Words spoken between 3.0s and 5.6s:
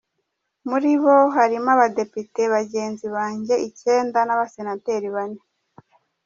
banjye icyenda n’abasenateri bane.